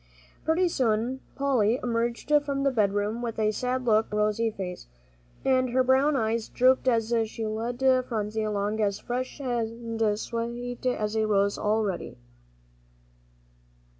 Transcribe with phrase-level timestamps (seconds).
[0.45, 4.87] Pretty soon Polly emerged from the bedroom with a sad look on her rosy face,
[5.45, 11.15] and her brown eyes drooped as she led Phronsie along as fresh and sweet as
[11.15, 12.17] a rose, all ready.